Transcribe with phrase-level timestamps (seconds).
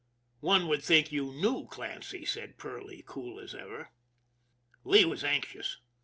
[0.39, 3.91] "One would think you kneiv Clancy," said Perley, cool as ever.
[4.83, 5.77] Lee was anxious.